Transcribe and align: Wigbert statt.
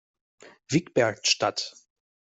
Wigbert 0.71 1.27
statt. 1.27 1.75